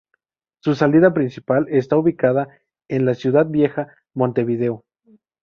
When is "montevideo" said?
4.15-4.83